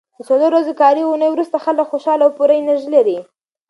[0.17, 3.17] د څلورو ورځو کاري اونۍ وروسته خلک خوشاله او پوره انرژي لري.